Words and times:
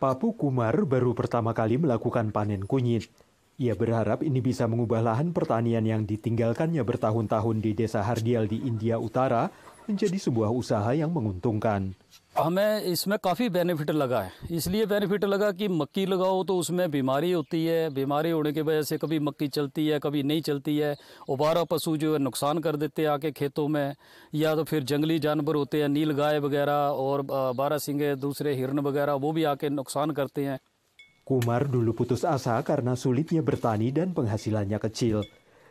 Papu 0.00 0.32
Kumar 0.32 0.72
baru 0.88 1.12
pertama 1.12 1.52
kali 1.52 1.76
melakukan 1.76 2.32
panen 2.32 2.64
kunyit. 2.64 3.12
Ia 3.60 3.76
berharap 3.76 4.24
ini 4.24 4.40
bisa 4.40 4.64
mengubah 4.64 5.04
lahan 5.04 5.36
pertanian 5.36 5.84
yang 5.84 6.08
ditinggalkannya 6.08 6.80
bertahun-tahun 6.80 7.60
di 7.60 7.76
desa 7.76 8.00
Hardial 8.00 8.48
di 8.48 8.64
India 8.64 8.96
Utara 8.96 9.52
menjadi 9.90 10.18
sebuah 10.22 10.54
usaha 10.54 10.94
yang 10.94 11.10
menguntungkan. 11.10 11.98
हमें 12.30 12.86
इसमें 12.86 13.18
काफ़ी 13.18 13.48
बेनिफिट 13.50 13.90
लगा 13.90 14.20
है। 14.22 14.30
इसलिए 14.54 14.86
बेनिफिट 14.86 15.24
लगा 15.24 15.50
कि 15.50 15.68
मक्की 15.68 16.06
लगाओ 16.06 16.44
तो 16.46 16.56
उसमें 16.56 16.90
बीमारी 16.90 17.32
होती 17.32 17.64
है। 17.66 17.90
बीमारी 17.90 18.30
होने 18.30 18.52
की 18.54 18.62
वजह 18.62 18.82
से 18.82 18.98
कभी 19.02 19.18
मक्की 19.18 19.48
चलती 19.48 19.86
है 19.86 19.98
कभी 19.98 20.22
नहीं 20.22 20.42
चलती 20.46 20.76
है। 20.78 20.94
उबारा 21.26 21.64
पशु 21.66 21.96
जो 21.96 22.12
है 22.12 22.18
नुकसान 22.22 22.58
कर 22.58 22.76
देते 22.76 23.02
हैं 23.02 23.08
आके 23.08 23.30
खेतों 23.34 23.66
में। 23.68 23.94
या 24.34 24.54
तो 24.54 24.64
फिर 24.64 24.82
जंगली 24.86 25.18
जानवर 25.18 25.54
होते 25.56 25.82
हैं 25.82 25.88
नील 25.88 26.10
गाय 26.14 26.38
वगैरह 26.38 26.94
और 27.02 27.22
बारह 27.58 27.78
सिंगे 27.78 28.14
दूसरे 28.14 28.54
हिरन 28.54 28.78
वगैरह 28.78 29.14
वो 29.18 29.32
भी 29.32 29.44
आके 29.44 29.68
नुकसान 29.68 30.10
करते 30.14 30.44
हैं। 30.44 30.58
Kumar 31.26 31.62
dulu 31.66 31.92
putus 31.94 32.24
asa 32.24 32.62
karena 32.62 32.94
sulitnya 32.94 33.42
bertani 33.42 33.94
dan 33.94 34.14
penghasilannya 34.14 34.78
kecil. 34.78 35.22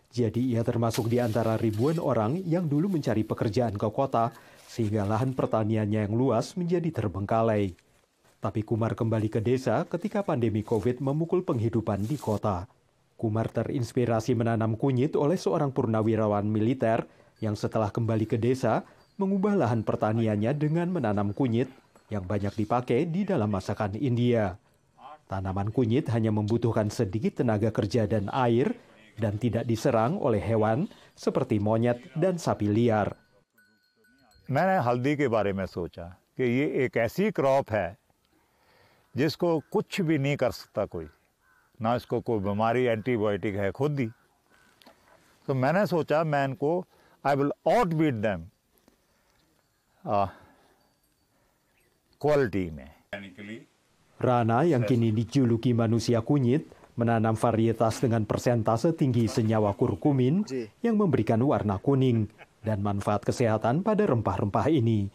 Jadi 0.09 0.57
ia 0.57 0.65
termasuk 0.65 1.05
di 1.05 1.21
antara 1.21 1.53
ribuan 1.53 2.01
orang 2.01 2.41
yang 2.49 2.65
dulu 2.65 2.89
mencari 2.89 3.21
pekerjaan 3.21 3.77
ke 3.77 3.85
kota 3.93 4.33
sehingga 4.65 5.05
lahan 5.05 5.37
pertaniannya 5.37 6.09
yang 6.09 6.13
luas 6.17 6.57
menjadi 6.57 6.89
terbengkalai. 6.89 7.77
Tapi 8.41 8.65
Kumar 8.65 8.97
kembali 8.97 9.29
ke 9.29 9.37
desa 9.37 9.85
ketika 9.85 10.25
pandemi 10.25 10.65
COVID 10.65 10.97
memukul 10.97 11.45
penghidupan 11.45 12.09
di 12.09 12.17
kota. 12.17 12.65
Kumar 13.19 13.53
terinspirasi 13.53 14.33
menanam 14.33 14.79
kunyit 14.79 15.13
oleh 15.13 15.37
seorang 15.37 15.69
purnawirawan 15.69 16.47
militer 16.47 17.05
yang 17.43 17.53
setelah 17.53 17.93
kembali 17.93 18.25
ke 18.25 18.39
desa 18.39 18.87
mengubah 19.19 19.59
lahan 19.59 19.85
pertaniannya 19.85 20.55
dengan 20.55 20.89
menanam 20.89 21.35
kunyit 21.35 21.69
yang 22.09 22.25
banyak 22.25 22.55
dipakai 22.57 23.05
di 23.05 23.29
dalam 23.29 23.51
masakan 23.51 23.93
India. 23.99 24.57
Tanaman 25.29 25.69
kunyit 25.69 26.09
hanya 26.09 26.33
membutuhkan 26.33 26.89
sedikit 26.89 27.43
tenaga 27.43 27.69
kerja 27.69 28.09
dan 28.09 28.31
air 28.33 28.73
dan 29.18 29.38
tidak 29.38 29.64
diserang 29.66 30.18
oleh 30.18 30.42
hewan 30.42 30.88
seperti 31.14 31.58
monyet 31.62 32.00
dan 32.16 32.38
sapi 32.38 32.68
liar. 32.68 33.14
मैंने 34.50 34.76
हल्दी 34.84 35.16
के 35.16 35.28
बारे 35.28 35.52
में 35.56 35.64
सोचा 35.66 36.04
कि 36.36 36.44
ये 36.44 36.84
एक 36.84 36.96
ऐसी 36.96 37.30
क्रॉप 37.32 37.70
है 37.72 37.96
जिसको 39.16 39.48
कुछ 39.72 40.00
भी 40.00 40.18
नहीं 40.18 40.36
कर 40.36 40.50
सकता 40.50 40.84
कोई 40.84 41.08
ना 41.82 41.94
इसको 41.96 42.20
कोई 42.20 42.38
बीमारी 42.44 42.82
एंटीबायोटिक 42.84 43.54
है 43.56 43.70
खुद 43.72 44.00
ही 44.00 44.08
तो 45.48 45.54
मैंने 45.54 45.86
सोचा 45.86 46.22
मैं 46.24 46.44
इनको 46.44 46.72
I 47.24 47.36
will 47.36 47.52
out 47.72 47.94
beat 48.00 48.14
them 48.26 48.44
quality 52.20 52.70
में 52.70 52.90
Rana 54.20 54.62
yang 54.64 54.84
kini 54.86 55.10
dijuluki 55.12 55.74
manusia 55.74 56.22
kunyit 56.22 56.64
menanam 56.99 57.39
varietas 57.39 58.03
dengan 58.03 58.27
persentase 58.27 58.91
tinggi 58.91 59.31
senyawa 59.31 59.71
kurkumin 59.79 60.43
yang 60.83 60.99
memberikan 60.99 61.39
warna 61.39 61.79
kuning 61.79 62.27
dan 62.59 62.83
manfaat 62.83 63.23
kesehatan 63.23 63.87
pada 63.87 64.03
rempah-rempah 64.03 64.67
ini. 64.67 65.07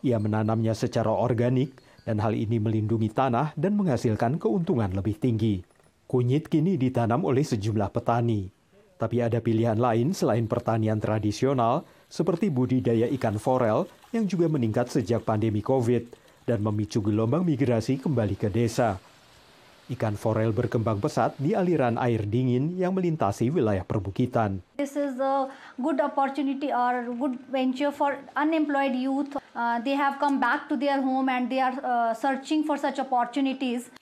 Ia 0.00 0.16
menanamnya 0.16 0.72
secara 0.72 1.12
organik 1.12 1.76
dan 2.08 2.16
hal 2.18 2.32
ini 2.32 2.56
melindungi 2.56 3.12
tanah 3.12 3.52
dan 3.54 3.76
menghasilkan 3.76 4.40
keuntungan 4.40 4.90
lebih 4.96 5.20
tinggi. 5.20 5.60
Kunyit 6.08 6.48
kini 6.48 6.80
ditanam 6.80 7.28
oleh 7.28 7.44
sejumlah 7.44 7.92
petani. 7.92 8.48
Tapi 8.96 9.18
ada 9.20 9.38
pilihan 9.42 9.76
lain 9.76 10.16
selain 10.16 10.48
pertanian 10.48 10.96
tradisional 10.96 11.84
seperti 12.08 12.48
budidaya 12.48 13.10
ikan 13.20 13.36
forel 13.36 13.84
yang 14.14 14.24
juga 14.24 14.46
meningkat 14.46 14.88
sejak 14.88 15.26
pandemi 15.26 15.60
COVID 15.60 16.08
dan 16.46 16.62
memicu 16.62 17.02
gelombang 17.02 17.46
migrasi 17.46 17.98
kembali 17.98 18.36
ke 18.38 18.48
desa. 18.50 19.11
Ikan 19.92 20.16
forel 20.16 20.56
berkembang 20.56 21.04
pesat 21.04 21.36
di 21.36 21.52
aliran 21.52 22.00
air 22.00 22.24
dingin 22.24 22.80
yang 22.80 22.96
melintasi 22.96 23.52
wilayah 23.52 23.84
perbukitan. 23.84 24.64
This 24.80 24.96
is 24.96 25.20
a 25.20 25.52
good 25.76 26.00
opportunity 26.00 26.72
or 26.72 27.12
good 27.12 27.36
venture 27.52 27.92
for 27.92 28.16
unemployed 28.32 28.96
youth. 28.96 29.36
Uh, 29.52 29.84
they 29.84 29.92
have 29.92 30.16
come 30.16 30.40
back 30.40 30.64
to 30.72 30.80
their 30.80 31.04
home 31.04 31.28
and 31.28 31.52
they 31.52 31.60
are 31.60 31.76
uh, 31.84 32.16
searching 32.16 32.64
for 32.64 32.80
such 32.80 32.96
opportunities. 33.04 33.92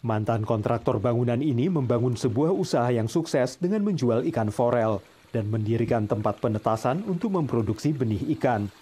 Mantan 0.00 0.48
kontraktor 0.48 0.96
bangunan 0.96 1.44
ini 1.44 1.68
membangun 1.68 2.16
sebuah 2.16 2.56
usaha 2.56 2.88
yang 2.88 3.10
sukses 3.10 3.60
dengan 3.60 3.84
menjual 3.84 4.24
ikan 4.32 4.48
forel 4.48 5.04
dan 5.36 5.52
mendirikan 5.52 6.08
tempat 6.08 6.40
penetasan 6.40 7.04
untuk 7.04 7.36
memproduksi 7.36 7.92
benih 7.92 8.24
ikan. 8.40 8.72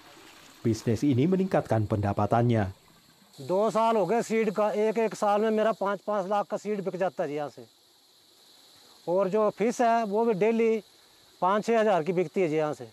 Bisnis 0.62 1.02
ini 1.02 1.26
meningkatkan 1.26 1.90
pendapatannya. 1.90 2.83
दो 3.38 3.70
साल 3.70 3.96
हो 3.96 4.04
गए 4.06 4.22
सीड 4.22 4.50
का 4.54 4.70
एक 4.80 4.98
एक 4.98 5.14
साल 5.14 5.40
में 5.40 5.50
मेरा 5.50 5.70
पाँच 5.72 6.00
पाँच 6.06 6.26
लाख 6.28 6.46
का 6.46 6.56
सीड 6.56 6.84
बिक 6.84 6.96
जाता 6.96 7.22
है 7.24 7.34
यहाँ 7.34 7.48
से 7.48 7.64
और 9.06 9.28
जो 9.28 9.48
फ़ीस 9.58 9.80
है 9.80 10.04
वो 10.06 10.24
भी 10.24 10.34
डेली 10.34 10.82
पाँच 11.42 11.64
छः 11.66 11.80
हज़ार 11.80 12.02
की 12.02 12.12
बिकती 12.12 12.40
है 12.40 12.48
जी 12.48 12.56
यहाँ 12.56 12.74
से 12.74 12.86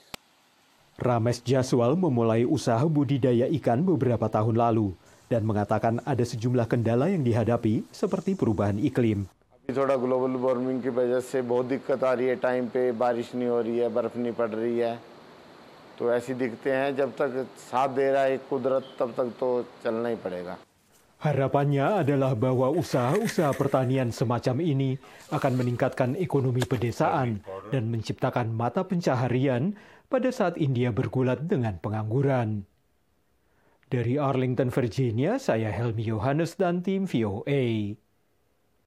Rames 0.99 1.41
Jaswal 1.41 1.95
memulai 1.95 2.41
usaha 2.45 2.85
budidaya 2.85 3.45
ikan 3.57 3.81
beberapa 3.81 4.29
tahun 4.29 4.53
lalu 4.53 4.93
dan 5.29 5.45
mengatakan 5.45 6.01
ada 6.05 6.21
sejumlah 6.21 6.65
kendala 6.67 7.09
yang 7.09 7.23
dihadapi 7.25 7.81
seperti 7.89 8.35
perubahan 8.37 8.77
iklim. 8.79 9.25
अभी 9.25 9.73
थोड़ा 9.77 9.95
ग्लोबल 9.97 10.35
वार्मिंग 10.41 10.81
की 10.83 10.89
वजह 10.89 11.19
से 11.21 11.41
बहुत 11.47 11.65
दिक्कत 11.65 12.03
आ 12.03 12.13
रही 12.13 12.27
है 12.27 12.35
टाइम 12.43 12.67
पे 12.73 12.91
बारिश 12.97 13.33
नहीं 13.35 13.47
हो 13.47 13.61
रही 13.61 13.77
है 13.77 13.89
बर्फ़ 13.93 14.17
नहीं 14.17 14.33
पड़ 14.33 14.49
रही 14.49 14.77
है 14.79 14.93
तो 16.00 16.12
ऐसी 16.12 16.34
दिखते 16.34 16.72
हैं 16.72 16.96
जब 16.96 17.10
तक 17.16 17.46
साथ 17.70 17.88
दे 17.96 18.10
रहा 18.12 18.22
है 18.22 18.36
कुदरत 18.50 18.84
तब 18.98 19.14
तक 19.16 19.28
तो 19.40 19.48
चलना 19.84 20.08
ही 20.08 20.18
पड़ेगा 20.24 20.56
Harapannya 21.16 22.04
adalah 22.04 22.36
bahwa 22.36 22.68
usaha-usaha 22.76 23.56
pertanian 23.56 24.12
semacam 24.12 24.60
ini 24.60 25.00
akan 25.32 25.52
meningkatkan 25.56 26.12
ekonomi 26.12 26.60
pedesaan 26.68 27.40
dan 27.72 27.88
menciptakan 27.88 28.52
mata 28.52 28.84
pencaharian 28.84 29.80
pada 30.12 30.28
saat 30.28 30.60
India 30.60 30.92
bergulat 30.92 31.48
dengan 31.48 31.80
pengangguran. 31.80 32.68
Dari 33.88 34.20
Arlington, 34.20 34.68
Virginia, 34.68 35.40
saya 35.40 35.72
Helmi 35.72 36.04
Yohanes 36.04 36.60
dan 36.60 36.84
tim 36.84 37.08
VOA. 37.08 37.96